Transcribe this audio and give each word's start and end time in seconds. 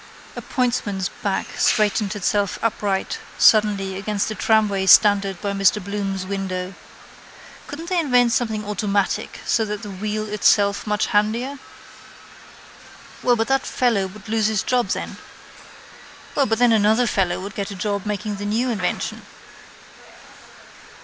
A 0.35 0.41
pointsman's 0.41 1.09
back 1.21 1.45
straightened 1.59 2.15
itself 2.15 2.57
upright 2.63 3.19
suddenly 3.37 3.95
against 3.95 4.31
a 4.31 4.33
tramway 4.33 4.87
standard 4.87 5.39
by 5.43 5.51
Mr 5.51 5.77
Bloom's 5.79 6.25
window. 6.25 6.73
Couldn't 7.67 7.89
they 7.89 7.99
invent 7.99 8.31
something 8.33 8.65
automatic 8.65 9.41
so 9.45 9.63
that 9.63 9.83
the 9.83 9.91
wheel 9.91 10.27
itself 10.27 10.87
much 10.87 11.05
handier? 11.13 11.59
Well 13.21 13.35
but 13.35 13.47
that 13.49 13.67
fellow 13.67 14.07
would 14.07 14.27
lose 14.27 14.47
his 14.47 14.63
job 14.63 14.87
then? 14.87 15.17
Well 16.33 16.47
but 16.47 16.57
then 16.57 16.71
another 16.71 17.05
fellow 17.05 17.39
would 17.39 17.53
get 17.53 17.69
a 17.69 17.75
job 17.75 18.03
making 18.07 18.37
the 18.37 18.45
new 18.45 18.71
invention? 18.71 19.21